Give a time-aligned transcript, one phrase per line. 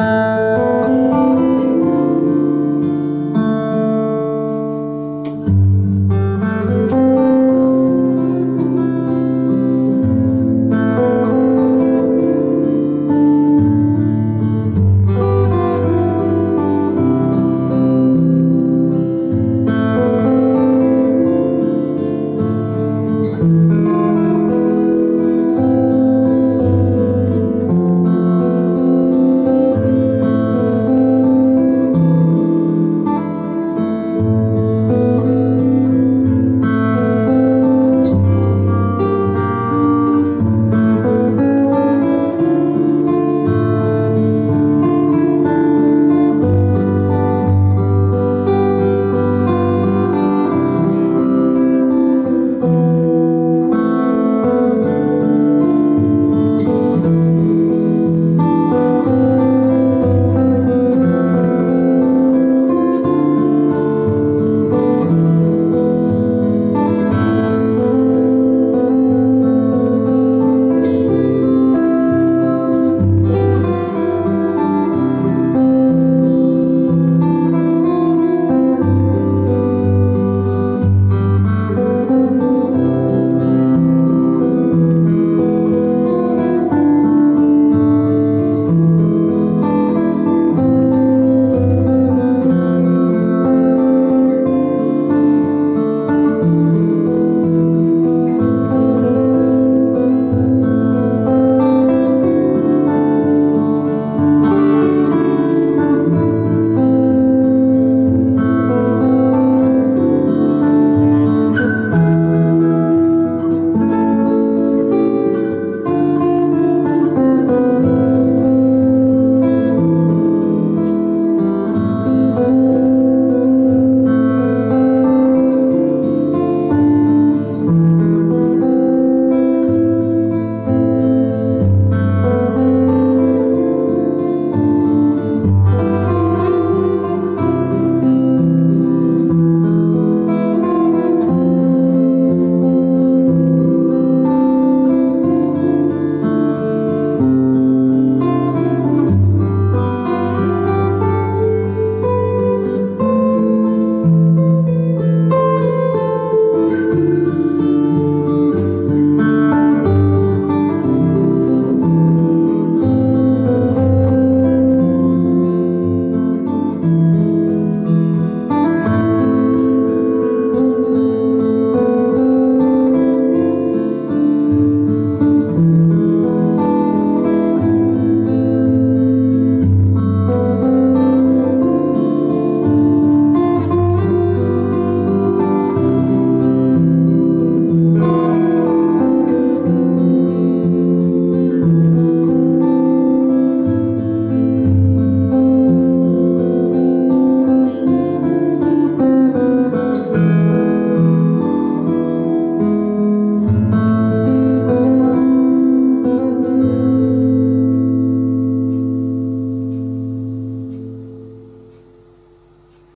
[0.00, 0.59] Música